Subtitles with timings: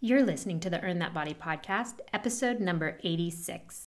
[0.00, 3.86] You're listening to the Earn That Body podcast, episode number 86.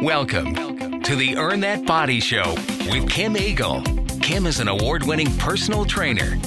[0.00, 2.54] Welcome to the Earn That Body Show
[2.88, 3.82] with Kim Eagle.
[4.22, 6.38] Kim is an award winning personal trainer.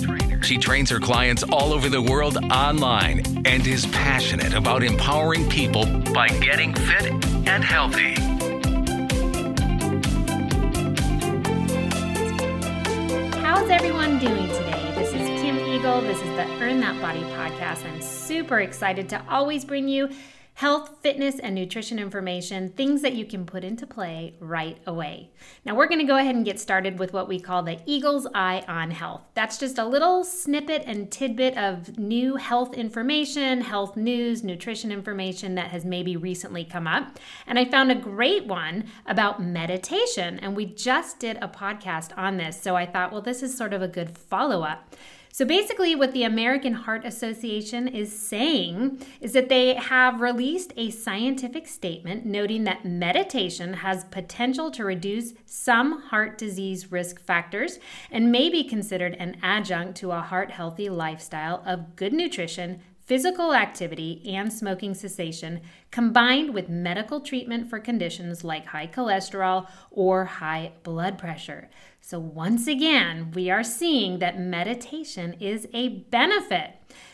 [0.41, 5.85] She trains her clients all over the world online and is passionate about empowering people
[6.13, 7.11] by getting fit
[7.45, 8.13] and healthy.
[13.41, 14.72] How's everyone doing today?
[16.01, 17.85] This is the Earn That Body podcast.
[17.85, 20.09] I'm super excited to always bring you
[20.55, 25.29] health, fitness, and nutrition information, things that you can put into play right away.
[25.63, 28.27] Now, we're going to go ahead and get started with what we call the Eagle's
[28.33, 29.21] Eye on Health.
[29.35, 35.53] That's just a little snippet and tidbit of new health information, health news, nutrition information
[35.55, 37.19] that has maybe recently come up.
[37.45, 42.37] And I found a great one about meditation, and we just did a podcast on
[42.37, 42.59] this.
[42.59, 44.95] So I thought, well, this is sort of a good follow up.
[45.33, 50.91] So basically, what the American Heart Association is saying is that they have released a
[50.91, 57.79] scientific statement noting that meditation has potential to reduce some heart disease risk factors
[58.11, 63.55] and may be considered an adjunct to a heart healthy lifestyle of good nutrition, physical
[63.55, 70.73] activity, and smoking cessation, combined with medical treatment for conditions like high cholesterol or high
[70.83, 71.69] blood pressure.
[72.05, 76.71] So, once again, we are seeing that meditation is a benefit.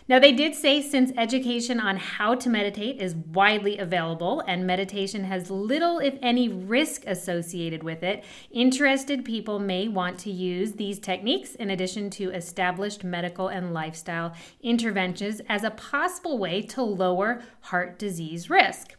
[0.08, 5.26] Now, they did say since education on how to meditate is widely available and meditation
[5.26, 10.98] has little, if any, risk associated with it, interested people may want to use these
[10.98, 17.44] techniques in addition to established medical and lifestyle interventions as a possible way to lower
[17.62, 18.96] heart disease risk.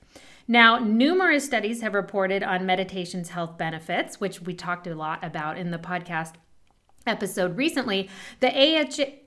[0.50, 5.56] Now, numerous studies have reported on meditation's health benefits, which we talked a lot about
[5.56, 6.32] in the podcast
[7.06, 8.50] episode recently, the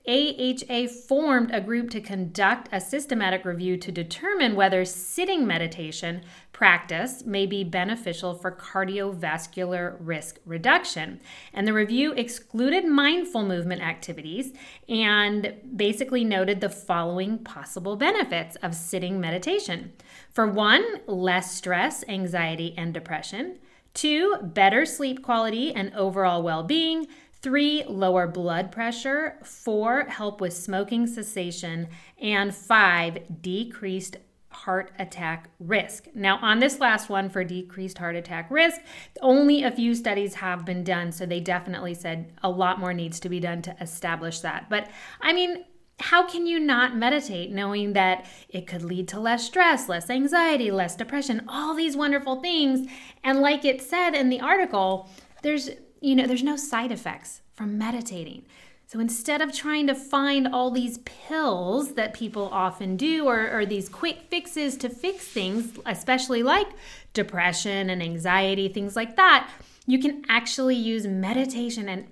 [0.06, 7.24] AHA formed a group to conduct a systematic review to determine whether sitting meditation practice
[7.24, 11.20] may be beneficial for cardiovascular risk reduction.
[11.52, 14.52] And the review excluded mindful movement activities
[14.88, 19.92] and basically noted the following possible benefits of sitting meditation.
[20.34, 23.60] For one, less stress, anxiety, and depression.
[23.94, 27.06] Two, better sleep quality and overall well being.
[27.40, 29.38] Three, lower blood pressure.
[29.44, 31.88] Four, help with smoking cessation.
[32.20, 34.16] And five, decreased
[34.48, 36.08] heart attack risk.
[36.14, 38.80] Now, on this last one for decreased heart attack risk,
[39.20, 41.12] only a few studies have been done.
[41.12, 44.68] So they definitely said a lot more needs to be done to establish that.
[44.68, 44.88] But
[45.20, 45.64] I mean,
[46.00, 50.70] how can you not meditate knowing that it could lead to less stress, less anxiety,
[50.70, 52.88] less depression, all these wonderful things?
[53.22, 55.08] And like it said in the article,
[55.42, 55.70] there's
[56.04, 58.44] you know, there's no side effects from meditating.
[58.86, 63.64] So instead of trying to find all these pills that people often do or, or,
[63.64, 66.68] these quick fixes to fix things, especially like
[67.14, 69.50] depression and anxiety, things like that,
[69.86, 72.06] you can actually use meditation and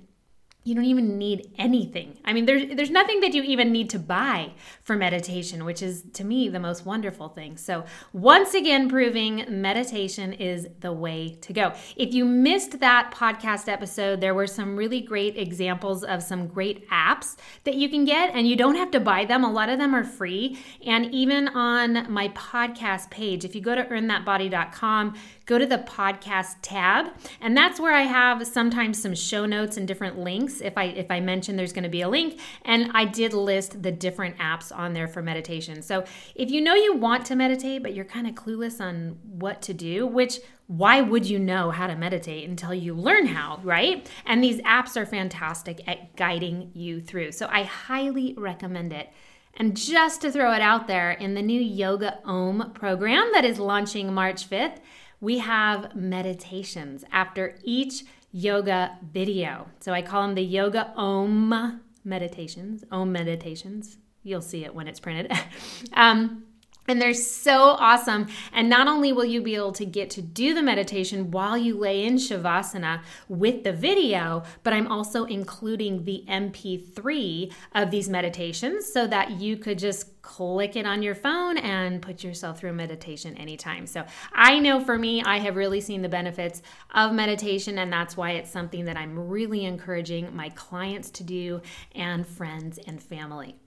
[0.65, 2.17] you don't even need anything.
[2.25, 4.53] I mean, there's there's nothing that you even need to buy
[4.85, 7.57] for meditation, which is to me the most wonderful thing.
[7.57, 11.73] So, once again proving meditation is the way to go.
[11.97, 16.89] If you missed that podcast episode, there were some really great examples of some great
[16.91, 19.43] apps that you can get and you don't have to buy them.
[19.43, 23.75] A lot of them are free, and even on my podcast page, if you go
[23.75, 27.07] to earnthatbody.com, go to the podcast tab,
[27.41, 30.52] and that's where I have sometimes some show notes and different links.
[30.61, 33.83] If I if I mention there's going to be a link, and I did list
[33.83, 35.83] the different apps on there for meditation.
[35.83, 36.05] So
[36.35, 39.75] if you know you want to meditate, but you're kind of clueless on what to
[39.75, 44.09] do, which why would you know how to meditate until you learn how, right?
[44.25, 47.33] And these apps are fantastic at guiding you through.
[47.33, 49.11] So I highly recommend it.
[49.55, 53.59] And just to throw it out there, in the new Yoga Om program that is
[53.59, 54.79] launching March 5th,
[55.21, 59.67] we have meditations after each yoga video.
[59.81, 63.99] So I call them the Yoga Om meditations, Om meditations.
[64.25, 65.31] You'll see it when it's printed.
[65.93, 66.45] um,
[66.89, 68.29] and they're so awesome.
[68.53, 71.79] And not only will you be able to get to do the meditation while you
[71.79, 78.93] lay in Shavasana with the video, but I'm also including the MP3 of these meditations
[78.93, 83.37] so that you could just click it on your phone and put yourself through meditation
[83.37, 83.87] anytime.
[83.87, 86.63] So I know for me, I have really seen the benefits
[86.95, 91.61] of meditation, and that's why it's something that I'm really encouraging my clients to do
[91.95, 93.62] and friends and family.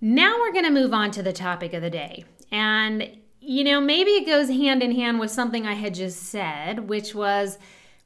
[0.00, 2.24] Now we're going to move on to the topic of the day.
[2.50, 6.88] And, you know, maybe it goes hand in hand with something I had just said,
[6.88, 7.58] which was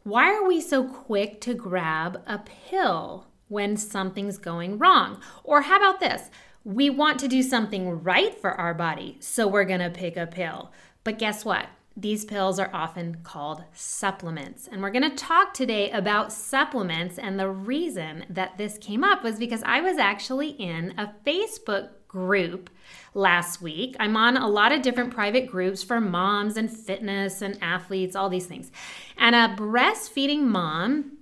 [0.03, 5.21] why are we so quick to grab a pill when something's going wrong?
[5.45, 6.31] Or how about this?
[6.65, 10.27] we want to do something right for our body, so we're going to pick a
[10.27, 10.73] pill.
[11.05, 11.67] But guess what?
[12.01, 14.67] These pills are often called supplements.
[14.67, 17.19] And we're to talk today about supplements.
[17.19, 21.91] And the reason that this came up was because I was actually in a Facebook
[22.09, 22.71] group
[23.13, 23.97] last week.
[24.01, 28.31] I'm on a lot of different private groups for moms and fitness and athletes, all
[28.31, 28.73] these things.
[29.19, 31.19] And a breastfeeding mom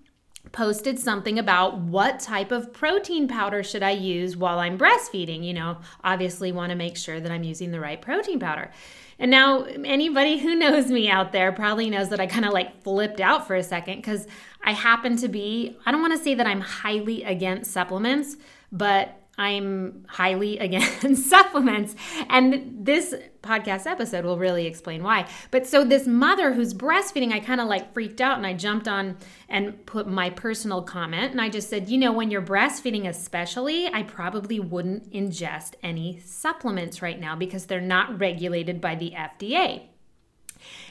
[0.52, 5.44] posted something about what type of protein powder should I use while I'm breastfeeding.
[5.44, 8.70] You know, obviously want to make sure that I'm using the right protein powder.
[9.18, 12.82] And now anybody who knows me out there probably knows that I kind of like
[12.82, 14.26] flipped out for a second because
[14.62, 18.36] I happen to be, I don't want to say that I'm highly against supplements,
[18.70, 21.96] but I'm highly against supplements.
[22.28, 23.14] And this
[23.48, 25.26] podcast episode will really explain why.
[25.50, 28.86] But so, this mother who's breastfeeding, I kind of like freaked out and I jumped
[28.86, 29.16] on
[29.48, 31.32] and put my personal comment.
[31.32, 36.20] And I just said, you know, when you're breastfeeding, especially, I probably wouldn't ingest any
[36.24, 39.86] supplements right now because they're not regulated by the FDA.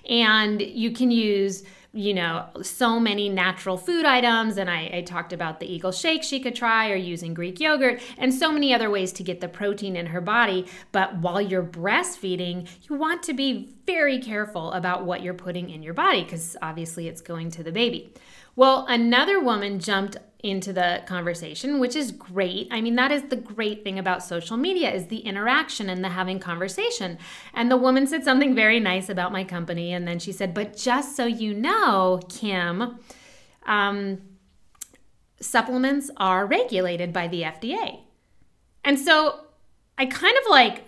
[0.10, 4.58] And you can use you know, so many natural food items.
[4.58, 8.02] And I, I, talked about the Eagle shake she could try or using Greek yogurt
[8.18, 10.68] and so many other ways to get the protein in her body.
[10.92, 15.82] But while you're breastfeeding, you want to be very careful about what you're putting in
[15.82, 18.14] your body because obviously it's going to the baby.
[18.56, 22.68] Well, another woman jumped into the conversation, which is great.
[22.70, 26.10] I mean, that is the great thing about social media is the interaction and the
[26.10, 27.18] having conversation.
[27.54, 30.78] And the woman said something very nice about my company, and then she said, "But
[30.78, 33.00] just so you know, Kim."
[33.66, 34.22] Um,
[35.40, 38.02] supplements are regulated by the FDA.
[38.84, 39.42] And so
[39.98, 40.88] I kind of like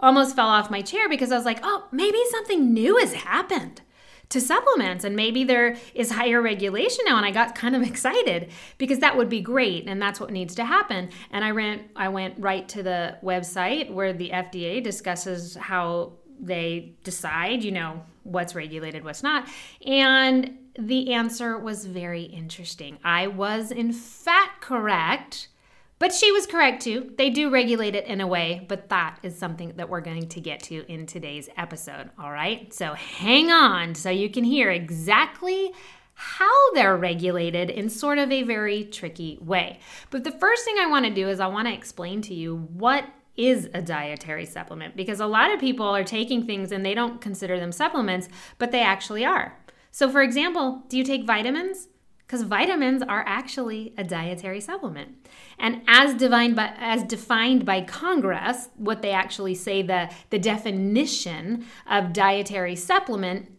[0.00, 3.80] almost fell off my chair because I was like, oh, maybe something new has happened
[4.28, 8.50] to supplements and maybe there is higher regulation now and I got kind of excited
[8.78, 12.08] because that would be great and that's what needs to happen and I ran I
[12.08, 18.54] went right to the website where the FDA discusses how they decide, you know, what's
[18.54, 19.48] regulated, what's not.
[19.86, 22.98] And the answer was very interesting.
[23.04, 25.48] I was in fact correct
[25.98, 27.12] but she was correct too.
[27.16, 30.40] They do regulate it in a way, but that is something that we're going to
[30.40, 32.10] get to in today's episode.
[32.18, 32.72] All right.
[32.72, 35.72] So hang on so you can hear exactly
[36.14, 39.78] how they're regulated in sort of a very tricky way.
[40.10, 42.56] But the first thing I want to do is I want to explain to you
[42.56, 43.04] what
[43.36, 47.20] is a dietary supplement because a lot of people are taking things and they don't
[47.20, 48.28] consider them supplements,
[48.58, 49.58] but they actually are.
[49.90, 51.88] So, for example, do you take vitamins?
[52.26, 55.26] because vitamins are actually a dietary supplement.
[55.58, 61.66] And as defined by as defined by Congress, what they actually say the the definition
[61.88, 63.50] of dietary supplement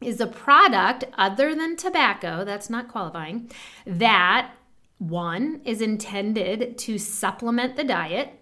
[0.00, 3.50] is a product other than tobacco, that's not qualifying,
[3.86, 4.52] that
[4.98, 8.32] one is intended to supplement the diet.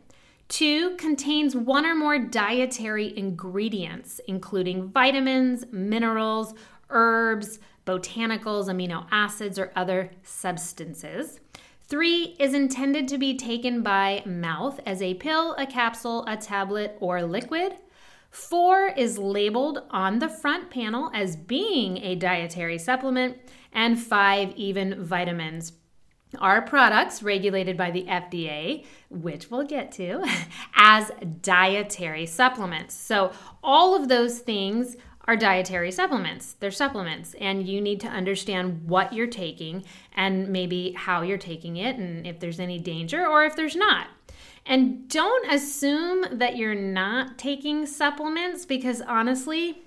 [0.48, 6.54] Two contains one or more dietary ingredients, including vitamins, minerals,
[6.90, 11.40] herbs, botanicals, amino acids, or other substances.
[11.88, 16.98] Three is intended to be taken by mouth as a pill, a capsule, a tablet,
[17.00, 17.76] or liquid.
[18.30, 23.38] Four is labeled on the front panel as being a dietary supplement.
[23.72, 25.72] And five, even vitamins
[26.38, 30.22] are products regulated by the FDA, which we'll get to,
[30.74, 31.10] as
[31.40, 32.94] dietary supplements.
[32.94, 34.96] So, all of those things
[35.28, 36.54] are dietary supplements.
[36.54, 39.84] They're supplements, and you need to understand what you're taking
[40.16, 44.08] and maybe how you're taking it, and if there's any danger or if there's not.
[44.64, 49.82] And don't assume that you're not taking supplements because honestly,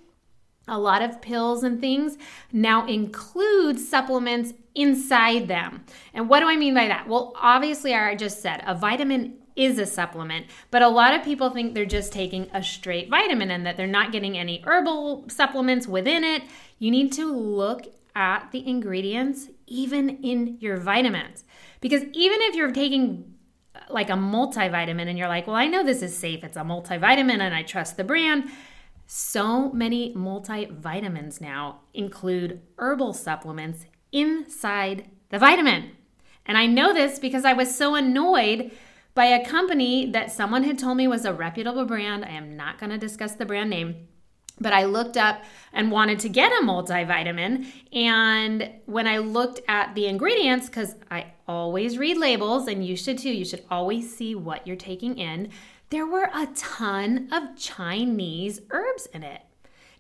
[0.68, 2.18] a lot of pills and things
[2.52, 5.84] now include supplements inside them.
[6.14, 7.08] And what do I mean by that?
[7.08, 11.50] Well, obviously, I just said a vitamin is a supplement, but a lot of people
[11.50, 15.88] think they're just taking a straight vitamin and that they're not getting any herbal supplements
[15.88, 16.44] within it.
[16.80, 21.44] You need to look at the ingredients even in your vitamins.
[21.80, 23.34] Because even if you're taking
[23.76, 26.62] uh, like a multivitamin and you're like, well, I know this is safe, it's a
[26.62, 28.50] multivitamin and I trust the brand.
[29.08, 35.92] So many multivitamins now include herbal supplements inside the vitamin.
[36.46, 38.72] And I know this because I was so annoyed
[39.14, 42.24] by a company that someone had told me was a reputable brand.
[42.24, 44.08] I am not going to discuss the brand name.
[44.60, 47.66] But I looked up and wanted to get a multivitamin.
[47.94, 53.18] And when I looked at the ingredients, because I always read labels, and you should
[53.18, 55.50] too, you should always see what you're taking in,
[55.90, 59.42] there were a ton of Chinese herbs in it.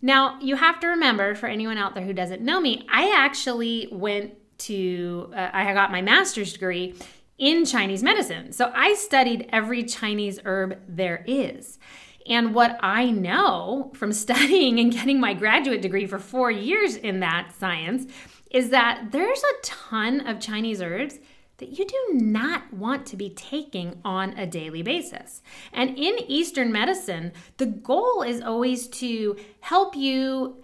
[0.01, 3.87] Now, you have to remember for anyone out there who doesn't know me, I actually
[3.91, 6.95] went to, uh, I got my master's degree
[7.41, 8.53] in Chinese medicine.
[8.53, 11.79] So I studied every Chinese herb there is.
[12.27, 17.19] And what I know from studying and getting my graduate degree for four years in
[17.19, 18.09] that science
[18.51, 21.17] is that there's a ton of Chinese herbs
[21.57, 25.41] that you do not want to be taking on a daily basis.
[25.73, 30.61] And in Eastern medicine, the goal is always to help you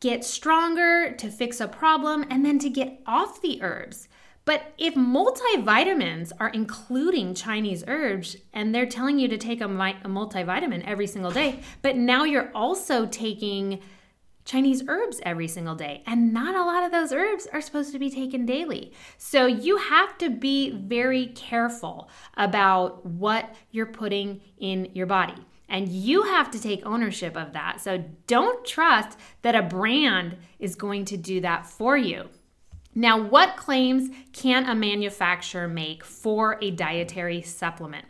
[0.00, 4.08] get stronger, to fix a problem, and then to get off the herbs.
[4.44, 10.08] But if multivitamins are including Chinese herbs and they're telling you to take a, a
[10.08, 13.80] multivitamin every single day, but now you're also taking
[14.44, 16.02] Chinese herbs every single day.
[16.06, 18.92] And not a lot of those herbs are supposed to be taken daily.
[19.18, 25.46] So you have to be very careful about what you're putting in your body.
[25.68, 27.80] And you have to take ownership of that.
[27.80, 32.28] So don't trust that a brand is going to do that for you.
[32.94, 38.06] Now, what claims can a manufacturer make for a dietary supplement?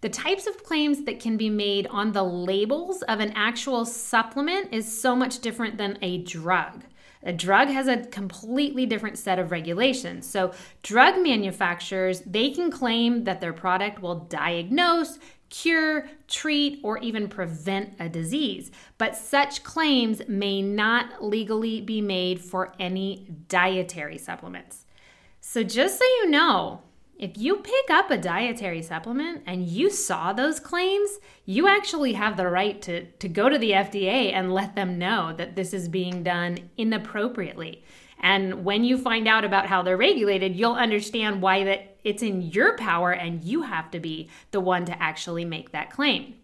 [0.00, 4.72] The types of claims that can be made on the labels of an actual supplement
[4.72, 6.84] is so much different than a drug.
[7.22, 10.26] A drug has a completely different set of regulations.
[10.28, 10.52] So,
[10.82, 15.18] drug manufacturers, they can claim that their product will diagnose,
[15.50, 18.70] cure, treat, or even prevent a disease.
[18.98, 24.86] But such claims may not legally be made for any dietary supplements.
[25.40, 26.82] So, just so you know,
[27.18, 32.36] if you pick up a dietary supplement and you saw those claims, you actually have
[32.36, 35.88] the right to, to go to the FDA and let them know that this is
[35.88, 37.84] being done inappropriately.
[38.24, 42.40] And when you find out about how they're regulated, you'll understand why that it's in
[42.40, 46.34] your power and you have to be the one to actually make that claim.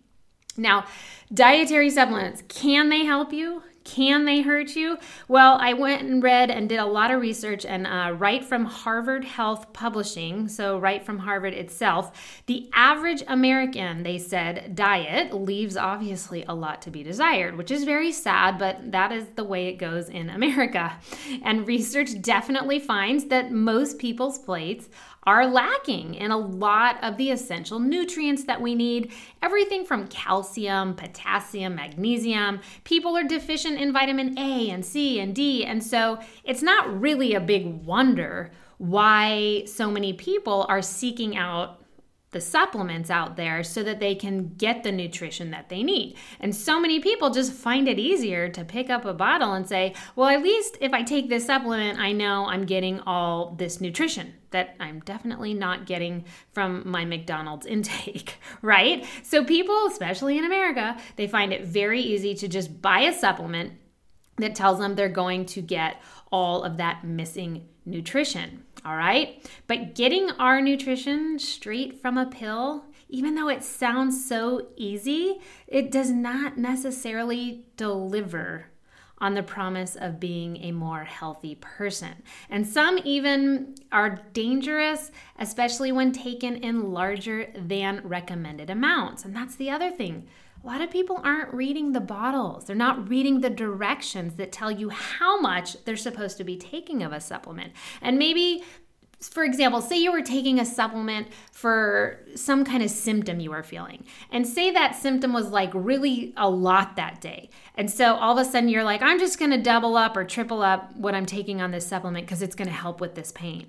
[0.58, 0.84] Now,
[1.32, 3.62] dietary supplements, can they help you?
[3.94, 4.98] Can they hurt you?
[5.26, 8.64] Well, I went and read and did a lot of research, and uh, right from
[8.64, 15.76] Harvard Health Publishing, so right from Harvard itself, the average American, they said, diet leaves
[15.76, 19.66] obviously a lot to be desired, which is very sad, but that is the way
[19.66, 20.96] it goes in America.
[21.42, 24.88] And research definitely finds that most people's plates
[25.24, 29.12] are lacking in a lot of the essential nutrients that we need.
[29.42, 32.60] Everything from calcium, potassium, magnesium.
[32.84, 35.64] People are deficient in vitamin A and C and D.
[35.64, 41.79] And so it's not really a big wonder why so many people are seeking out
[42.32, 46.16] the supplements out there so that they can get the nutrition that they need.
[46.38, 49.94] And so many people just find it easier to pick up a bottle and say,
[50.14, 54.34] well, at least if I take this supplement, I know I'm getting all this nutrition
[54.50, 59.04] that I'm definitely not getting from my McDonald's intake, right?
[59.22, 63.72] So people, especially in America, they find it very easy to just buy a supplement
[64.36, 66.00] that tells them they're going to get
[66.32, 68.64] all of that missing nutrition.
[68.84, 69.46] All right.
[69.66, 75.90] But getting our nutrition straight from a pill, even though it sounds so easy, it
[75.90, 78.66] does not necessarily deliver
[79.18, 82.22] on the promise of being a more healthy person.
[82.48, 89.24] And some even are dangerous, especially when taken in larger than recommended amounts.
[89.24, 90.26] And that's the other thing.
[90.62, 92.64] A lot of people aren't reading the bottles.
[92.64, 97.02] They're not reading the directions that tell you how much they're supposed to be taking
[97.02, 97.72] of a supplement.
[98.02, 98.62] And maybe
[99.20, 103.62] for example, say you were taking a supplement for some kind of symptom you were
[103.62, 107.50] feeling, and say that symptom was like really a lot that day.
[107.76, 110.62] And so all of a sudden you're like, I'm just gonna double up or triple
[110.62, 113.66] up what I'm taking on this supplement because it's gonna help with this pain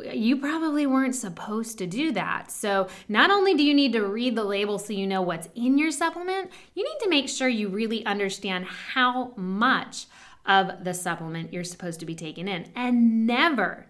[0.00, 2.50] you probably weren't supposed to do that.
[2.50, 5.78] So, not only do you need to read the label so you know what's in
[5.78, 10.06] your supplement, you need to make sure you really understand how much
[10.46, 13.86] of the supplement you're supposed to be taking in and never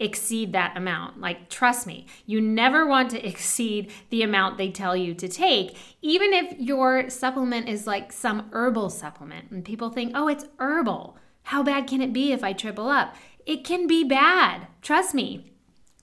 [0.00, 1.20] exceed that amount.
[1.20, 5.76] Like, trust me, you never want to exceed the amount they tell you to take,
[6.02, 11.16] even if your supplement is like some herbal supplement and people think, oh, it's herbal.
[11.44, 13.14] How bad can it be if I triple up?
[13.48, 14.68] It can be bad.
[14.82, 15.50] Trust me.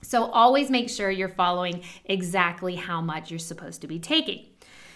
[0.01, 4.47] So always make sure you're following exactly how much you're supposed to be taking.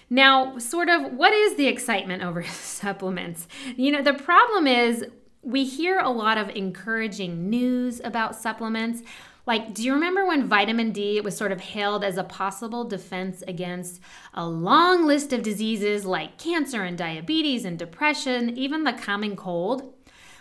[0.09, 3.47] Now, sort of, what is the excitement over supplements?
[3.77, 5.05] You know, the problem is
[5.43, 9.03] we hear a lot of encouraging news about supplements.
[9.45, 13.43] Like, do you remember when vitamin D was sort of hailed as a possible defense
[13.47, 14.01] against
[14.33, 19.93] a long list of diseases like cancer and diabetes and depression, even the common cold?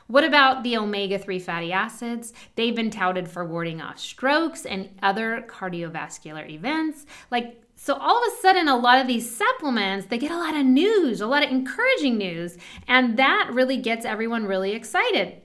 [0.09, 2.33] What about the omega 3 fatty acids?
[2.55, 7.05] They've been touted for warding off strokes and other cardiovascular events.
[7.31, 10.57] Like, so all of a sudden, a lot of these supplements, they get a lot
[10.57, 12.57] of news, a lot of encouraging news,
[12.89, 15.43] and that really gets everyone really excited.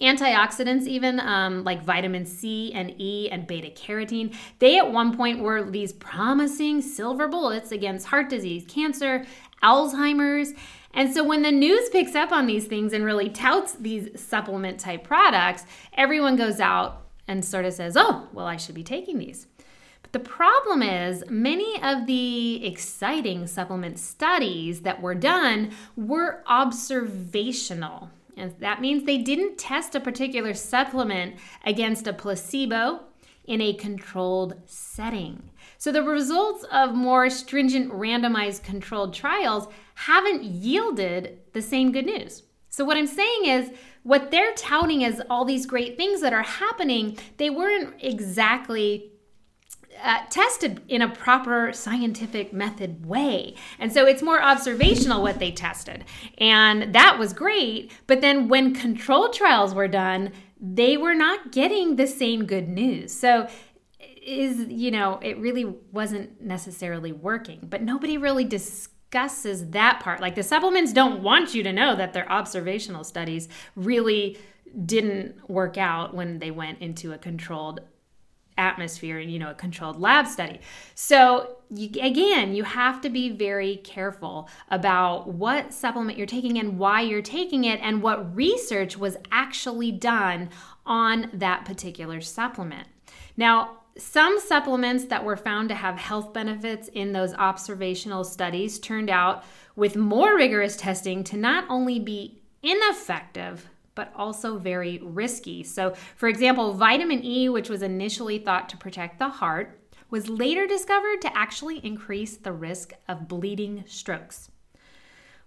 [0.00, 5.40] antioxidants even um, like vitamin c and e and beta carotene they at one point
[5.40, 9.24] were these promising silver bullets against heart disease cancer
[9.62, 10.52] alzheimer's
[10.96, 14.80] and so when the news picks up on these things and really touts these supplement
[14.80, 19.18] type products everyone goes out and sort of says oh well i should be taking
[19.18, 19.46] these
[20.02, 28.10] but the problem is many of the exciting supplement studies that were done were observational
[28.36, 33.00] and that means they didn't test a particular supplement against a placebo
[33.46, 35.50] in a controlled setting.
[35.86, 42.42] So the results of more stringent randomized controlled trials haven't yielded the same good news.
[42.70, 43.70] So what I'm saying is
[44.02, 49.12] what they're touting as all these great things that are happening, they weren't exactly
[50.02, 53.54] uh, tested in a proper scientific method way.
[53.78, 56.04] And so it's more observational what they tested.
[56.38, 57.92] And that was great.
[58.08, 63.12] But then when controlled trials were done, they were not getting the same good news.
[63.12, 63.48] So
[64.26, 67.60] is you know it really wasn't necessarily working.
[67.62, 70.20] But nobody really discusses that part.
[70.20, 74.38] Like the supplements don't want you to know that their observational studies really
[74.84, 77.80] didn't work out when they went into a controlled
[78.58, 80.60] atmosphere and you know a controlled lab study.
[80.94, 86.78] So you, again you have to be very careful about what supplement you're taking and
[86.78, 90.50] why you're taking it and what research was actually done
[90.84, 92.88] on that particular supplement.
[93.36, 99.10] Now some supplements that were found to have health benefits in those observational studies turned
[99.10, 105.64] out with more rigorous testing to not only be ineffective but also very risky.
[105.64, 110.66] So, for example, vitamin E, which was initially thought to protect the heart, was later
[110.66, 114.50] discovered to actually increase the risk of bleeding strokes.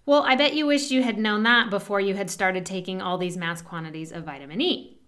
[0.05, 3.17] Well, I bet you wish you had known that before you had started taking all
[3.17, 4.98] these mass quantities of vitamin E.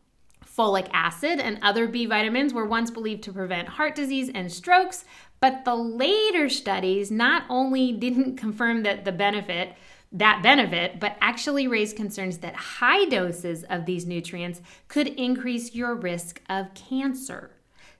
[0.58, 5.05] Folic acid and other B vitamins were once believed to prevent heart disease and strokes,
[5.39, 9.74] but the later studies not only didn't confirm that the benefit,
[10.12, 15.96] that benefit, but actually raised concerns that high doses of these nutrients could increase your
[15.96, 17.51] risk of cancer.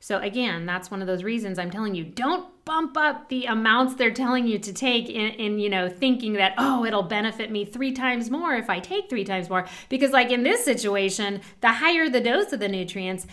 [0.04, 3.94] So, again, that's one of those reasons I'm telling you don't bump up the amounts
[3.94, 7.66] they're telling you to take in, in, you know, thinking that, oh, it'll benefit me
[7.66, 9.68] three times more if I take three times more.
[9.90, 13.28] Because, like in this situation, the higher the dose of the nutrients,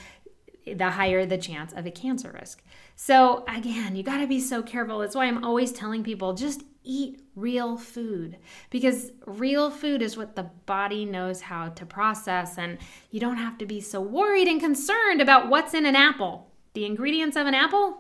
[0.67, 2.63] the higher the chance of a cancer risk.
[2.97, 4.99] So, again, you got to be so careful.
[4.99, 8.37] That's why I'm always telling people just eat real food
[8.69, 12.77] because real food is what the body knows how to process, and
[13.11, 16.48] you don't have to be so worried and concerned about what's in an apple.
[16.79, 17.97] The ingredients of an apple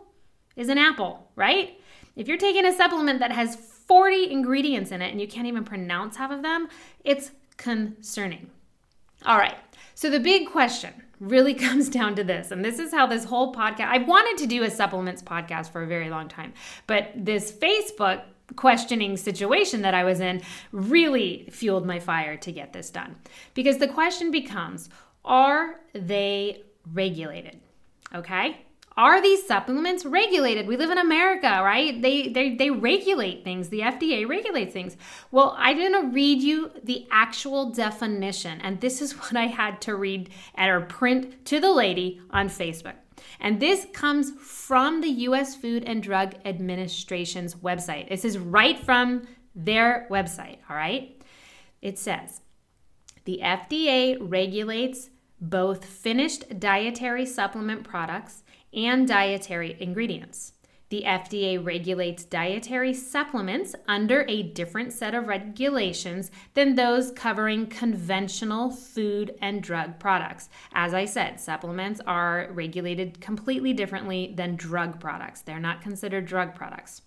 [0.54, 1.80] is an apple, right?
[2.14, 5.64] If you're taking a supplement that has 40 ingredients in it and you can't even
[5.64, 6.68] pronounce half of them,
[7.02, 8.50] it's concerning.
[9.26, 9.56] All right,
[9.96, 12.52] so the big question really comes down to this.
[12.52, 15.82] And this is how this whole podcast, I wanted to do a supplements podcast for
[15.82, 16.52] a very long time,
[16.86, 18.22] but this Facebook
[18.54, 23.16] questioning situation that I was in really fueled my fire to get this done.
[23.54, 24.88] Because the question becomes
[25.24, 26.62] are they
[26.92, 27.58] regulated?
[28.14, 28.64] Okay?
[28.98, 30.66] Are these supplements regulated?
[30.66, 32.02] We live in America, right?
[32.02, 33.68] They, they, they regulate things.
[33.68, 34.96] The FDA regulates things.
[35.30, 38.60] Well, I'm going to read you the actual definition.
[38.60, 42.96] And this is what I had to read or print to the lady on Facebook.
[43.38, 48.08] And this comes from the US Food and Drug Administration's website.
[48.08, 51.22] This is right from their website, all right?
[51.80, 52.40] It says
[53.24, 60.52] the FDA regulates both finished dietary supplement products and dietary ingredients.
[60.90, 68.70] The FDA regulates dietary supplements under a different set of regulations than those covering conventional
[68.70, 70.48] food and drug products.
[70.72, 76.54] As I said, supplements are regulated completely differently than drug products, they're not considered drug
[76.54, 77.02] products.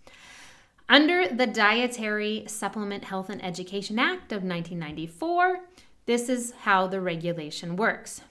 [0.88, 5.62] Under the Dietary Supplement Health and Education Act of 1994,
[6.06, 8.22] this is how the regulation works.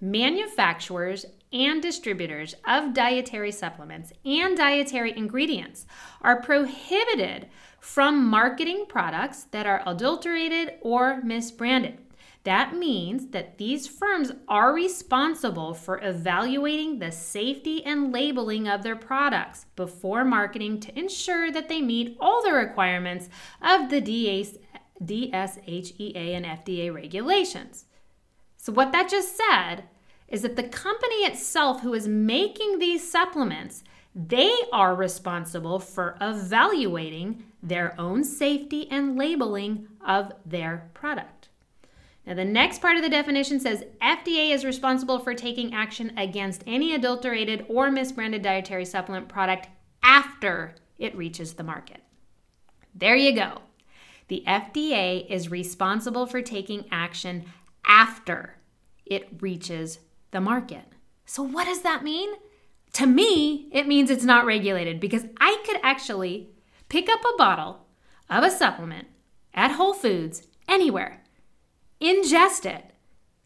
[0.00, 5.86] Manufacturers and distributors of dietary supplements and dietary ingredients
[6.20, 7.48] are prohibited
[7.80, 11.98] from marketing products that are adulterated or misbranded.
[12.44, 18.96] That means that these firms are responsible for evaluating the safety and labeling of their
[18.96, 23.28] products before marketing to ensure that they meet all the requirements
[23.60, 24.74] of the DSHEA
[26.16, 27.84] and FDA regulations.
[28.56, 29.84] So, what that just said
[30.32, 37.44] is that the company itself who is making these supplements they are responsible for evaluating
[37.62, 41.48] their own safety and labeling of their product.
[42.26, 46.62] Now, the next part of the definition says FDA is responsible for taking action against
[46.66, 49.68] any adulterated or misbranded dietary supplement product
[50.02, 52.02] after it reaches the market.
[52.94, 53.62] There you go.
[54.28, 57.46] The FDA is responsible for taking action
[57.84, 58.56] after
[59.04, 59.98] it reaches
[60.32, 60.84] the market.
[61.24, 62.30] So, what does that mean?
[62.94, 66.50] To me, it means it's not regulated because I could actually
[66.88, 67.86] pick up a bottle
[68.28, 69.08] of a supplement
[69.54, 71.22] at Whole Foods anywhere,
[72.00, 72.90] ingest it,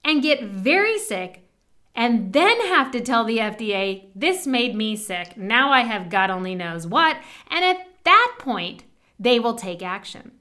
[0.03, 1.49] and get very sick,
[1.94, 5.37] and then have to tell the FDA, this made me sick.
[5.37, 7.16] Now I have God only knows what.
[7.49, 8.85] And at that point,
[9.18, 10.33] they will take action.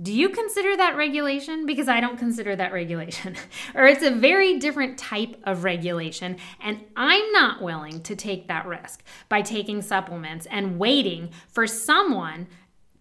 [0.00, 1.66] Do you consider that regulation?
[1.66, 3.36] Because I don't consider that regulation.
[3.74, 8.66] or it's a very different type of regulation, and I'm not willing to take that
[8.66, 12.46] risk by taking supplements and waiting for someone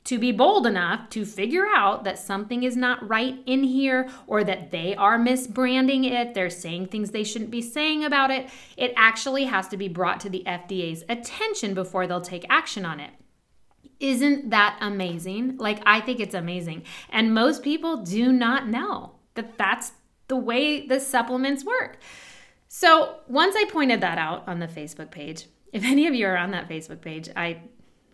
[0.06, 4.42] to be bold enough to figure out that something is not right in here or
[4.42, 8.50] that they are misbranding it, they're saying things they shouldn't be saying about it.
[8.78, 13.02] It actually has to be brought to the FDA's attention before they'll take action on
[13.02, 13.12] it.
[14.00, 15.58] Isn't that amazing?
[15.58, 16.84] Like, I think it's amazing.
[17.10, 19.94] And most people do not know that that's
[20.28, 21.98] the way the supplements work.
[22.68, 26.38] So, once I pointed that out on the Facebook page, if any of you are
[26.38, 27.62] on that Facebook page, I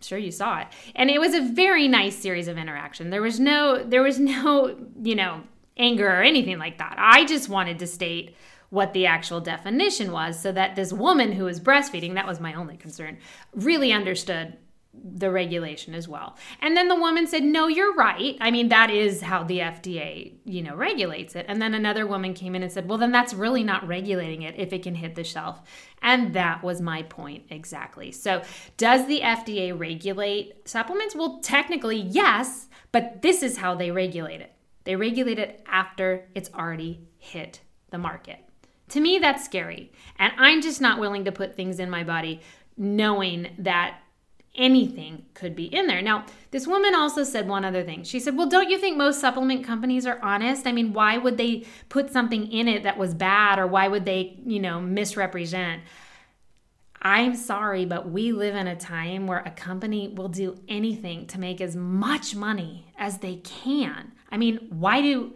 [0.02, 0.68] sure you saw it.
[0.96, 3.10] And it was a very nice series of interaction.
[3.10, 5.44] There was no there was no, you know,
[5.78, 6.96] anger or anything like that.
[6.98, 8.36] I just wanted to state
[8.70, 12.56] what the actual definition was so that this woman who was breastfeeding, that was my
[12.56, 13.20] only concern,
[13.54, 14.58] really understood
[14.94, 16.38] the regulation as well.
[16.62, 18.38] And then the woman said, "No, you're right.
[18.40, 22.34] I mean, that is how the FDA, you know, regulates it." And then another woman
[22.34, 25.16] came in and said, "Well, then that's really not regulating it if it can hit
[25.16, 25.62] the shelf."
[26.02, 28.12] And that was my point exactly.
[28.12, 28.44] So,
[28.78, 31.16] does the FDA regulate supplements?
[31.16, 34.54] Well, technically, yes, but this is how they regulate it.
[34.84, 38.40] They regulate it after it's already hit the market.
[38.90, 39.92] To me, that's scary.
[40.20, 42.42] And I'm just not willing to put things in my body
[42.78, 44.00] knowing that
[44.56, 46.02] anything could be in there.
[46.02, 48.04] Now, this woman also said one other thing.
[48.04, 50.68] She said, Well, don't you think most supplement companies are honest?
[50.68, 54.06] I mean, why would they put something in it that was bad or why would
[54.06, 55.82] they, you know, misrepresent?
[57.02, 61.40] I'm sorry, but we live in a time where a company will do anything to
[61.40, 64.14] make as much money as they can.
[64.32, 65.34] I mean, why do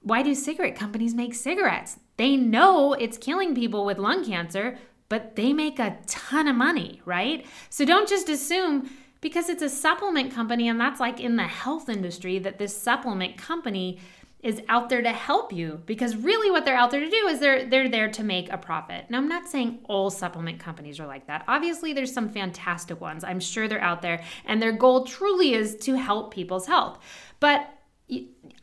[0.00, 1.98] why do cigarette companies make cigarettes?
[2.16, 4.78] They know it's killing people with lung cancer,
[5.12, 7.44] but they make a ton of money, right?
[7.68, 8.88] So don't just assume
[9.20, 13.36] because it's a supplement company and that's like in the health industry that this supplement
[13.36, 13.98] company
[14.42, 17.40] is out there to help you because really what they're out there to do is
[17.40, 19.04] they're they're there to make a profit.
[19.10, 21.44] Now I'm not saying all supplement companies are like that.
[21.46, 23.22] Obviously there's some fantastic ones.
[23.22, 26.98] I'm sure they're out there and their goal truly is to help people's health.
[27.38, 27.68] But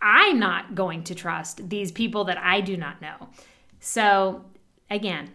[0.02, 3.30] I'm not going to trust these people that I do not know.
[3.80, 4.46] So
[4.90, 5.30] again,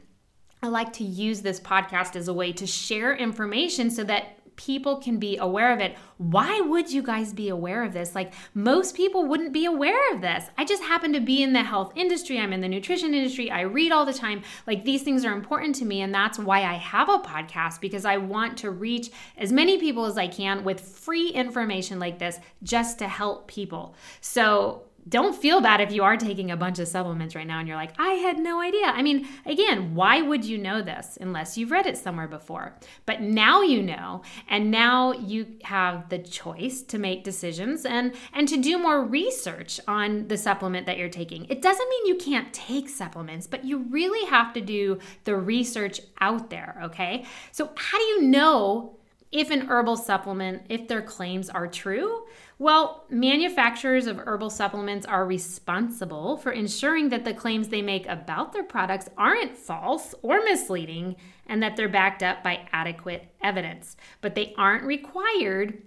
[0.64, 4.96] I like to use this podcast as a way to share information so that people
[4.96, 5.94] can be aware of it.
[6.16, 8.14] Why would you guys be aware of this?
[8.14, 10.46] Like, most people wouldn't be aware of this.
[10.56, 13.62] I just happen to be in the health industry, I'm in the nutrition industry, I
[13.62, 14.42] read all the time.
[14.66, 18.06] Like, these things are important to me, and that's why I have a podcast because
[18.06, 22.38] I want to reach as many people as I can with free information like this
[22.62, 23.94] just to help people.
[24.22, 27.68] So, don't feel bad if you are taking a bunch of supplements right now and
[27.68, 28.86] you're like, I had no idea.
[28.86, 32.74] I mean, again, why would you know this unless you've read it somewhere before?
[33.04, 38.48] But now you know, and now you have the choice to make decisions and and
[38.48, 41.44] to do more research on the supplement that you're taking.
[41.46, 46.00] It doesn't mean you can't take supplements, but you really have to do the research
[46.20, 47.24] out there, okay?
[47.52, 48.96] So how do you know
[49.30, 52.24] if an herbal supplement, if their claims are true?
[52.58, 58.52] Well, manufacturers of herbal supplements are responsible for ensuring that the claims they make about
[58.52, 63.96] their products aren't false or misleading and that they're backed up by adequate evidence.
[64.20, 65.82] But they aren't required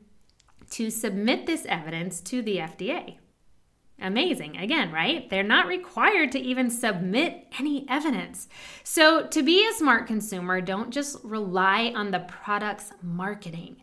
[0.72, 3.18] to submit this evidence to the FDA.
[4.00, 4.58] Amazing.
[4.58, 5.28] Again, right?
[5.30, 8.48] They're not required to even submit any evidence.
[8.84, 13.78] So, to be a smart consumer, don't just rely on the product's marketing.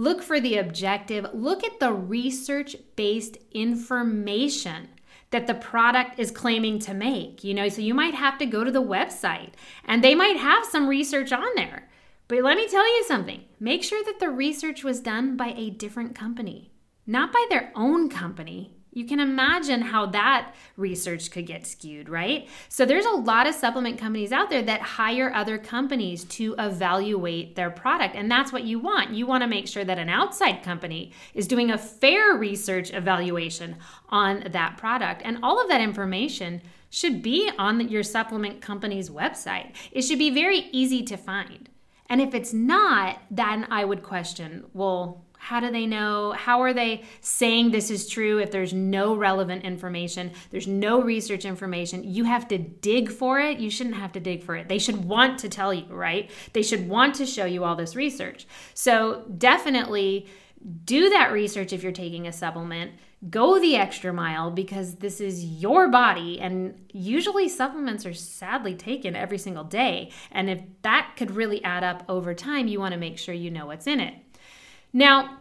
[0.00, 4.88] Look for the objective, look at the research based information
[5.28, 7.44] that the product is claiming to make.
[7.44, 9.50] You know, so you might have to go to the website
[9.84, 11.90] and they might have some research on there.
[12.28, 15.68] But let me tell you something make sure that the research was done by a
[15.68, 16.72] different company,
[17.06, 22.48] not by their own company You can imagine how that research could get skewed, right?
[22.68, 27.54] So there's a lot of supplement companies out there that hire other companies to evaluate
[27.54, 28.16] their product.
[28.16, 29.10] And that's what you want.
[29.10, 33.76] You want to make sure that an outside company is doing a fair research evaluation
[34.08, 35.22] on that product.
[35.24, 39.72] And all of that information should be on your supplement company's website.
[39.92, 41.68] It should be very easy to find.
[42.08, 46.32] And if it's not, then I would question, well, how do they know?
[46.32, 50.32] How are they saying this is true if there's no relevant information?
[50.50, 52.04] There's no research information.
[52.04, 53.58] You have to dig for it.
[53.58, 54.68] You shouldn't have to dig for it.
[54.68, 56.30] They should want to tell you, right?
[56.52, 58.46] They should want to show you all this research.
[58.74, 60.28] So definitely
[60.84, 62.92] do that research if you're taking a supplement.
[63.30, 69.16] Go the extra mile because this is your body, and usually supplements are sadly taken
[69.16, 70.10] every single day.
[70.30, 73.50] And if that could really add up over time, you want to make sure you
[73.50, 74.14] know what's in it.
[74.92, 75.38] Now,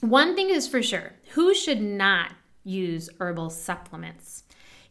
[0.00, 4.44] one thing is for sure who should not use herbal supplements?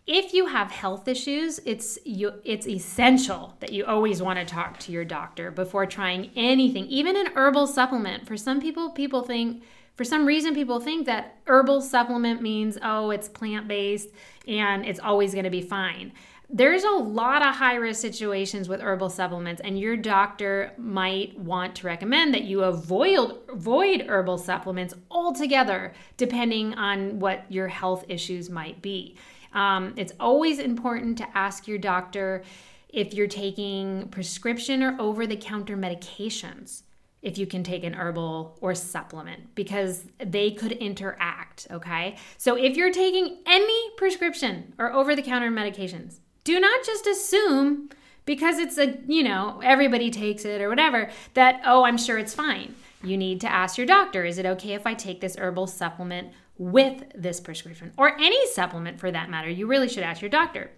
[0.05, 4.77] If you have health issues, it's you, it's essential that you always want to talk
[4.79, 8.27] to your doctor before trying anything, even an herbal supplement.
[8.27, 9.63] For some people, people think
[9.95, 14.09] for some reason people think that herbal supplement means oh, it's plant-based
[14.47, 16.11] and it's always going to be fine
[16.55, 21.75] there's a lot of high risk situations with herbal supplements, and your doctor might want
[21.77, 28.51] to recommend that you avoid, avoid herbal supplements altogether, depending on what your health issues
[28.51, 29.17] might be.
[29.53, 32.43] Um, it's always important to ask your doctor
[32.87, 36.83] if you're taking prescription or over the counter medications
[37.23, 42.17] if you can take an herbal or supplement because they could interact, okay?
[42.37, 47.89] So if you're taking any prescription or over the counter medications, do not just assume
[48.25, 52.33] because it's a, you know, everybody takes it or whatever, that, oh, I'm sure it's
[52.33, 52.75] fine.
[53.03, 56.31] You need to ask your doctor is it okay if I take this herbal supplement
[56.57, 59.49] with this prescription or any supplement for that matter?
[59.49, 60.71] You really should ask your doctor.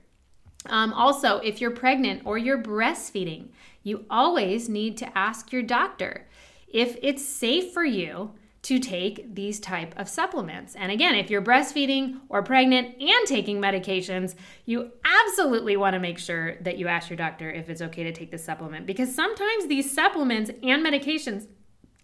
[0.68, 3.50] Um, also, if you're pregnant or you're breastfeeding,
[3.84, 6.28] you always need to ask your doctor
[6.68, 8.34] if it's safe for you
[8.66, 10.74] to take these type of supplements.
[10.74, 14.34] And again, if you're breastfeeding or pregnant and taking medications,
[14.66, 18.12] you absolutely want to make sure that you ask your doctor if it's okay to
[18.12, 21.46] take the supplement because sometimes these supplements and medications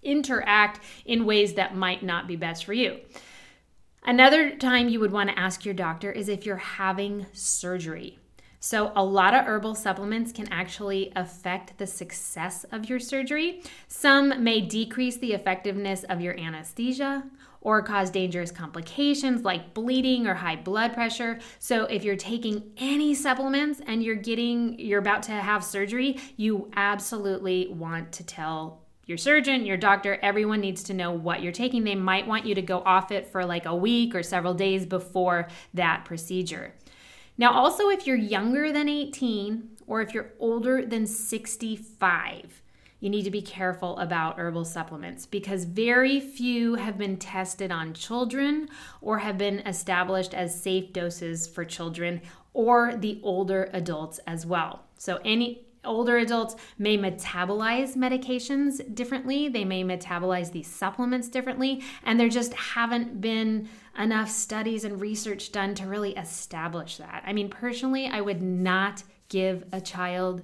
[0.04, 3.00] interact in ways that might not be best for you.
[4.04, 8.20] Another time you would want to ask your doctor is if you're having surgery.
[8.64, 13.64] So, a lot of herbal supplements can actually affect the success of your surgery.
[13.88, 17.24] Some may decrease the effectiveness of your anesthesia
[17.62, 21.40] or cause dangerous complications like bleeding or high blood pressure.
[21.58, 26.70] So, if you're taking any supplements and you're getting, you're about to have surgery, you
[26.76, 31.84] absolutely want to tell your surgeon, your doctor, everyone needs to know what you're taking.
[31.84, 34.86] They might want you to go off it for like a week or several days
[34.86, 36.76] before that procedure.
[37.38, 42.62] Now, also, if you're younger than 18 or if you're older than 65,
[43.00, 47.94] you need to be careful about herbal supplements because very few have been tested on
[47.94, 48.70] children
[49.02, 52.22] or have been established as safe doses for children
[52.54, 54.84] or the older adults as well.
[54.98, 62.20] So, any older adults may metabolize medications differently, they may metabolize these supplements differently, and
[62.20, 63.68] there just haven't been
[63.98, 67.24] enough studies and research done to really establish that.
[67.26, 70.44] I mean, personally, I would not give a child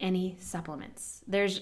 [0.00, 1.22] any supplements.
[1.26, 1.60] There's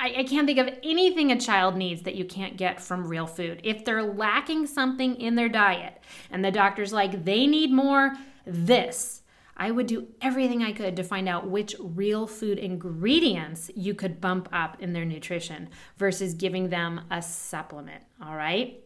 [0.00, 3.26] I, I can't think of anything a child needs that you can't get from real
[3.26, 3.60] food.
[3.62, 8.14] If they're lacking something in their diet and the doctor's like, they need more
[8.46, 9.19] this,
[9.60, 14.20] I would do everything I could to find out which real food ingredients you could
[14.20, 15.68] bump up in their nutrition
[15.98, 18.02] versus giving them a supplement.
[18.24, 18.82] All right.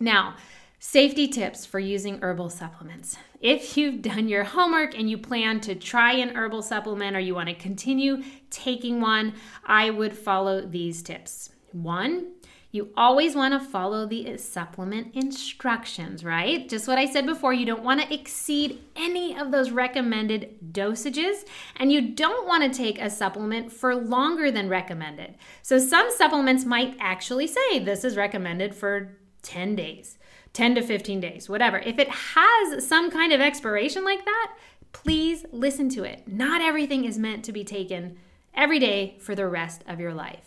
[0.00, 0.36] Now,
[0.78, 3.16] Safety tips for using herbal supplements.
[3.40, 7.34] If you've done your homework and you plan to try an herbal supplement or you
[7.34, 11.50] want to continue taking one, I would follow these tips.
[11.72, 12.32] One,
[12.76, 16.68] you always want to follow the supplement instructions, right?
[16.68, 21.44] Just what I said before, you don't want to exceed any of those recommended dosages,
[21.76, 25.34] and you don't want to take a supplement for longer than recommended.
[25.62, 30.18] So, some supplements might actually say this is recommended for 10 days.
[30.52, 31.78] 10 to 15 days, whatever.
[31.78, 34.54] If it has some kind of expiration like that,
[34.92, 36.26] please listen to it.
[36.26, 38.16] Not everything is meant to be taken
[38.54, 40.45] every day for the rest of your life.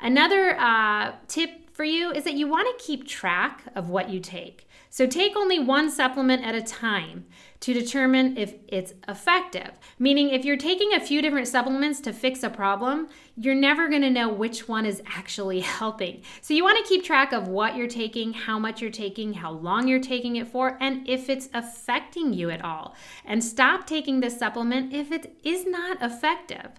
[0.00, 4.18] Another uh, tip for you is that you want to keep track of what you
[4.18, 4.68] take.
[4.90, 7.26] So take only one supplement at a time
[7.60, 9.72] to determine if it's effective.
[9.98, 14.02] Meaning, if you're taking a few different supplements to fix a problem, you're never going
[14.02, 16.22] to know which one is actually helping.
[16.40, 19.52] So you want to keep track of what you're taking, how much you're taking, how
[19.52, 22.96] long you're taking it for, and if it's affecting you at all.
[23.24, 26.70] And stop taking this supplement if it is not effective.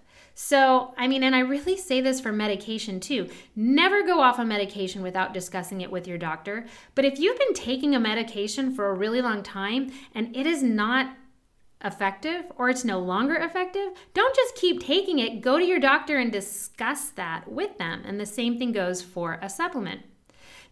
[0.42, 3.28] So, I mean, and I really say this for medication too.
[3.54, 6.66] Never go off a medication without discussing it with your doctor.
[6.94, 10.62] But if you've been taking a medication for a really long time and it is
[10.62, 11.14] not
[11.84, 15.42] effective or it's no longer effective, don't just keep taking it.
[15.42, 18.02] Go to your doctor and discuss that with them.
[18.06, 20.00] And the same thing goes for a supplement.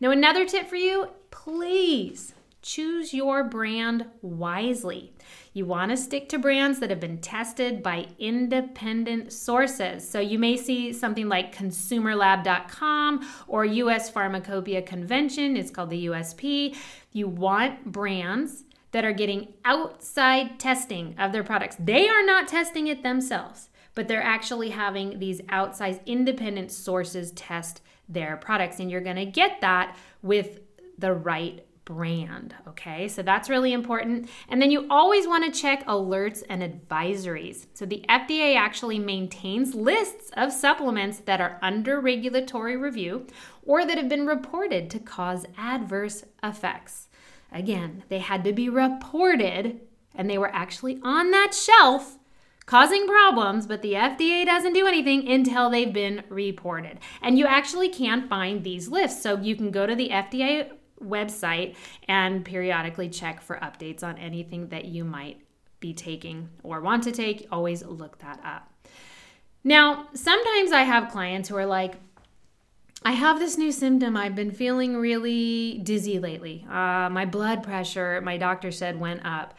[0.00, 5.12] Now, another tip for you please choose your brand wisely.
[5.53, 10.09] You want to stick to brands that have been tested by independent sources.
[10.09, 16.77] So you may see something like consumerlab.com or US Pharmacopoeia Convention, it's called the USP.
[17.12, 21.77] You want brands that are getting outside testing of their products.
[21.79, 27.83] They are not testing it themselves, but they're actually having these outside independent sources test
[28.09, 28.81] their products.
[28.81, 30.61] And you're going to get that with
[30.97, 32.55] the right brand.
[32.68, 34.29] Okay, so that's really important.
[34.51, 37.64] And then you always want to check alerts and advisories.
[37.72, 43.27] So the FDA actually maintains lists of supplements that are under regulatory review
[43.64, 47.09] or that have been reported to cause adverse effects.
[47.51, 49.81] Again, they had to be reported
[50.14, 52.18] and they were actually on that shelf
[52.66, 56.98] causing problems, but the FDA doesn't do anything until they've been reported.
[57.22, 59.22] And you actually can find these lists.
[59.22, 60.70] So you can go to the FDA
[61.02, 61.74] website
[62.08, 65.40] and periodically check for updates on anything that you might
[65.80, 67.46] be taking or want to take.
[67.52, 68.72] Always look that up.
[69.64, 71.94] Now, sometimes I have clients who are like,
[73.04, 74.16] I have this new symptom.
[74.16, 76.66] I've been feeling really dizzy lately.
[76.68, 79.54] Uh, my blood pressure, my doctor said, went up.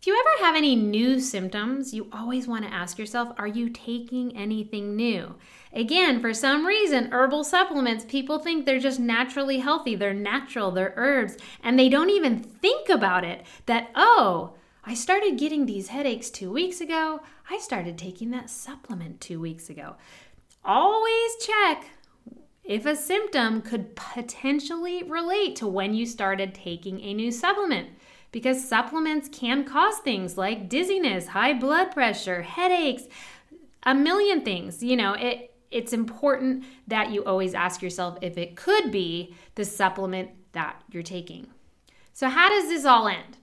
[0.00, 3.68] If you ever have any new symptoms, you always want to ask yourself are you
[3.68, 5.34] taking anything new?
[5.74, 9.94] Again, for some reason, herbal supplements, people think they're just naturally healthy.
[9.96, 15.38] They're natural, they're herbs, and they don't even think about it that, oh, I started
[15.38, 17.20] getting these headaches two weeks ago.
[17.50, 19.96] I started taking that supplement two weeks ago.
[20.64, 21.90] Always check
[22.64, 27.90] if a symptom could potentially relate to when you started taking a new supplement
[28.32, 33.04] because supplements can cause things like dizziness, high blood pressure, headaches,
[33.82, 34.82] a million things.
[34.82, 39.64] You know, it it's important that you always ask yourself if it could be the
[39.64, 41.46] supplement that you're taking.
[42.12, 43.38] So how does this all end?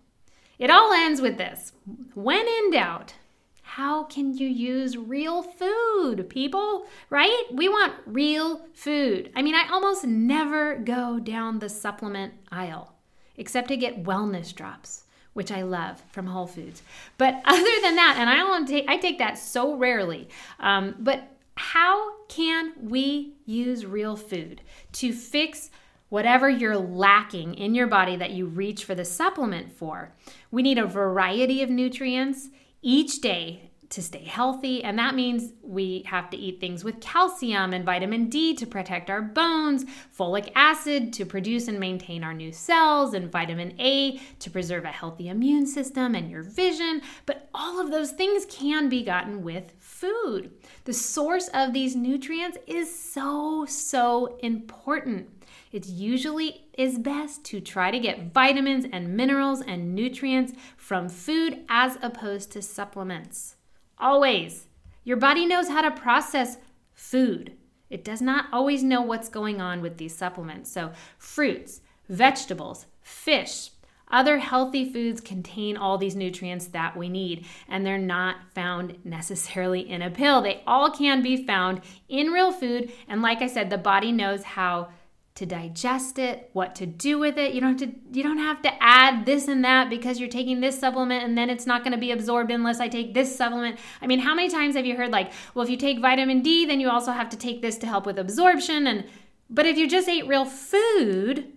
[0.59, 1.71] It all ends with this.
[2.15, 3.13] When in doubt,
[3.61, 6.85] how can you use real food, people?
[7.09, 7.43] Right?
[7.51, 9.31] We want real food.
[9.35, 12.96] I mean, I almost never go down the supplement aisle
[13.37, 16.81] except to get wellness drops, which I love from Whole Foods.
[17.17, 20.29] But other than that, and I don't take I take that so rarely.
[20.59, 24.61] Um, but how can we use real food
[24.93, 25.71] to fix
[26.09, 30.13] whatever you're lacking in your body that you reach for the supplement for?
[30.51, 32.49] We need a variety of nutrients
[32.81, 34.83] each day to stay healthy.
[34.83, 39.09] And that means we have to eat things with calcium and vitamin D to protect
[39.09, 39.85] our bones,
[40.17, 44.89] folic acid to produce and maintain our new cells, and vitamin A to preserve a
[44.89, 47.01] healthy immune system and your vision.
[47.25, 50.51] But all of those things can be gotten with food.
[50.85, 55.29] The source of these nutrients is so, so important.
[55.71, 61.65] It usually is best to try to get vitamins and minerals and nutrients from food
[61.67, 63.56] as opposed to supplements.
[63.99, 64.67] Always.
[65.03, 66.57] Your body knows how to process
[66.93, 67.53] food.
[67.89, 70.71] It does not always know what's going on with these supplements.
[70.71, 73.71] So, fruits, vegetables, fish,
[74.09, 79.81] other healthy foods contain all these nutrients that we need, and they're not found necessarily
[79.89, 80.41] in a pill.
[80.41, 82.91] They all can be found in real food.
[83.07, 84.89] And like I said, the body knows how
[85.37, 87.53] to digest it, what to do with it.
[87.53, 90.61] You don't have to you don't have to add this and that because you're taking
[90.61, 93.77] this supplement and then it's not going to be absorbed unless I take this supplement.
[94.01, 96.65] I mean, how many times have you heard like, well, if you take vitamin D,
[96.65, 99.05] then you also have to take this to help with absorption and
[99.49, 101.53] but if you just ate real food,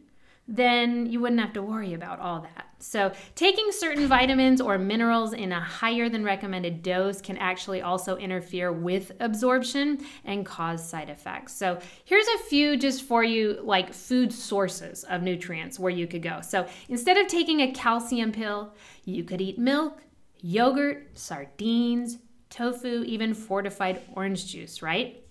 [0.51, 2.67] then you wouldn't have to worry about all that.
[2.81, 8.17] So, taking certain vitamins or minerals in a higher than recommended dose can actually also
[8.17, 11.55] interfere with absorption and cause side effects.
[11.55, 16.23] So, here's a few just for you like food sources of nutrients where you could
[16.23, 16.41] go.
[16.41, 20.03] So, instead of taking a calcium pill, you could eat milk,
[20.41, 25.23] yogurt, sardines, tofu, even fortified orange juice, right?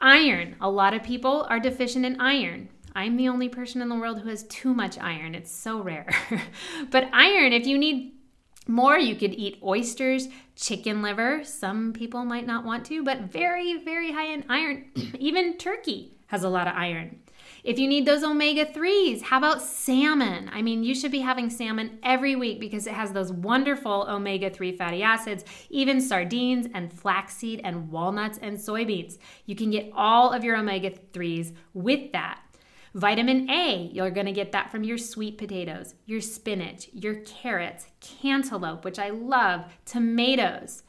[0.00, 0.56] Iron.
[0.60, 2.68] A lot of people are deficient in iron.
[2.94, 5.34] I'm the only person in the world who has too much iron.
[5.34, 6.08] It's so rare.
[6.90, 8.12] but iron, if you need
[8.68, 11.42] more, you could eat oysters, chicken liver.
[11.44, 14.90] Some people might not want to, but very, very high in iron.
[15.18, 17.20] Even turkey has a lot of iron.
[17.62, 20.50] If you need those omega 3s, how about salmon?
[20.52, 24.50] I mean, you should be having salmon every week because it has those wonderful omega
[24.50, 29.18] 3 fatty acids, even sardines and flaxseed and walnuts and soybeans.
[29.46, 32.43] You can get all of your omega 3s with that.
[32.94, 37.86] Vitamin A, you're going to get that from your sweet potatoes, your spinach, your carrots,
[38.00, 40.84] cantaloupe, which I love, tomatoes.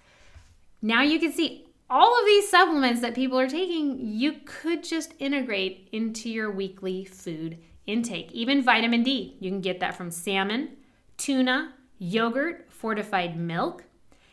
[0.84, 5.14] Now you can see all of these supplements that people are taking, you could just
[5.18, 8.32] integrate into your weekly food intake.
[8.32, 10.78] Even vitamin D, you can get that from salmon,
[11.18, 13.84] tuna, yogurt, fortified milk,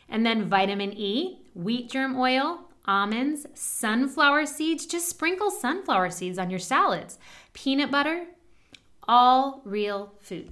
[0.09, 4.85] and then vitamin E, wheat germ oil, almonds, sunflower seeds.
[4.85, 7.17] Just sprinkle sunflower seeds on your salads
[7.53, 8.25] peanut butter,
[9.07, 10.51] all real food.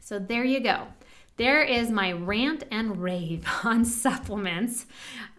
[0.00, 0.88] So there you go.
[1.36, 4.86] There is my rant and rave on supplements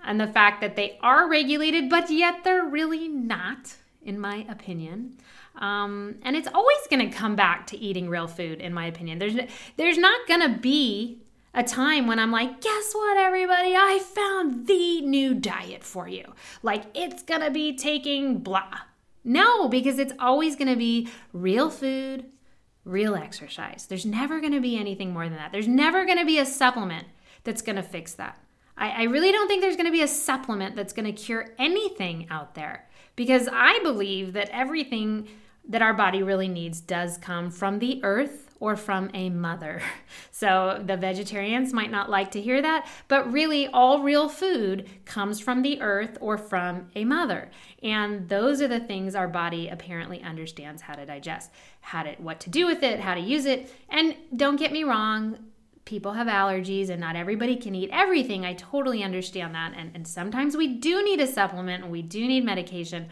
[0.04, 5.18] and the fact that they are regulated, but yet they're really not, in my opinion.
[5.58, 9.20] Um, and it's always going to come back to eating real food, in my opinion.
[9.20, 9.36] There's
[9.78, 11.22] there's not going to be
[11.54, 13.76] a time when I'm like, guess what, everybody?
[13.76, 16.34] I found the new diet for you.
[16.64, 18.80] Like it's going to be taking blah.
[19.24, 22.26] No, because it's always going to be real food,
[22.86, 23.86] real exercise.
[23.88, 25.52] There's never going to be anything more than that.
[25.52, 27.08] There's never going to be a supplement
[27.44, 28.40] that's going to fix that.
[28.78, 31.50] I, I really don't think there's going to be a supplement that's going to cure
[31.60, 35.28] anything out there because I believe that everything
[35.68, 39.82] that our body really needs does come from the earth or from a mother.
[40.34, 45.40] So the vegetarians might not like to hear that, but really all real food comes
[45.40, 47.52] from the earth or from a mother.
[47.84, 51.52] And those are the things our body apparently understands how to digest,
[51.82, 53.72] how to what to do with it, how to use it.
[53.90, 55.38] And don't get me wrong,
[55.86, 58.44] people have allergies and not everybody can eat everything.
[58.46, 59.74] I totally understand that.
[59.78, 63.10] And, and sometimes we do need a supplement and we do need medication.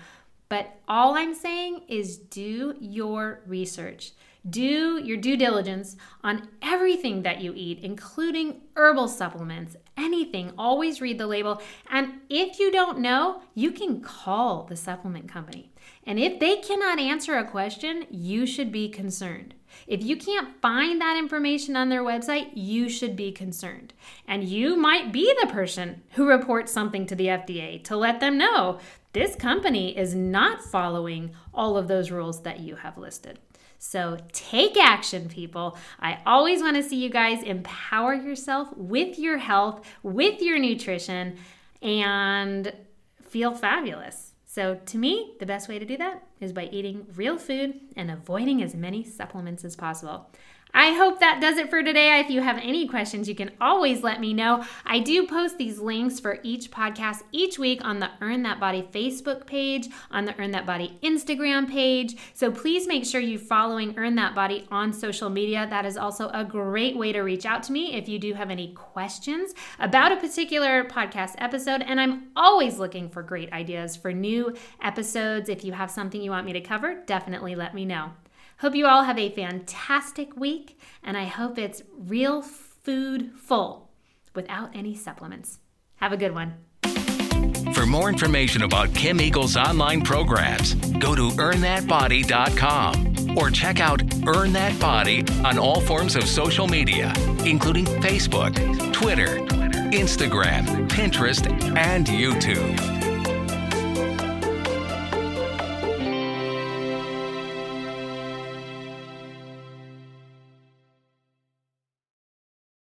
[0.48, 4.14] But all I'm saying is do your research.
[4.48, 10.54] Do your due diligence on everything that you eat, including herbal supplements, anything.
[10.58, 11.62] Always read the label.
[11.90, 15.72] And if you don't know, you can call the supplement company.
[16.06, 19.56] And if they cannot answer a question, you should be concerned.
[19.88, 23.94] If you can't find that information on their website, you should be concerned.
[24.28, 28.38] And you might be the person who reports something to the FDA to let them
[28.38, 28.80] know
[29.14, 33.40] this company is not following all of those rules that you have listed.
[33.80, 35.78] So take action, people.
[36.00, 41.38] I always want to see you guys empower yourself with your health, with your nutrition,
[41.82, 42.74] and
[43.24, 44.34] feel fabulous.
[44.46, 48.10] So, to me, the best way to do that is by eating real food and
[48.12, 50.30] avoiding as many supplements as possible.
[50.74, 52.20] I hope that does it for today.
[52.20, 54.64] If you have any questions, you can always let me know.
[54.86, 58.88] I do post these links for each podcast each week on the Earn That Body
[58.92, 62.16] Facebook page, on the Earn That Body Instagram page.
[62.34, 65.66] So please make sure you're following Earn That Body on social media.
[65.68, 68.52] That is also a great way to reach out to me if you do have
[68.52, 71.82] any questions about a particular podcast episode.
[71.82, 75.50] And I'm always looking for great ideas for new episodes.
[75.50, 78.12] If you have something you want me to cover, definitely let me know.
[78.60, 83.90] Hope you all have a fantastic week, and I hope it's real food full
[84.36, 85.60] without any supplements.
[85.96, 86.56] Have a good one.
[87.74, 94.52] For more information about Kim Eagle's online programs, go to earnthatbody.com or check out Earn
[94.52, 97.14] That Body on all forms of social media,
[97.46, 98.54] including Facebook,
[98.92, 99.38] Twitter,
[99.92, 102.99] Instagram, Pinterest, and YouTube.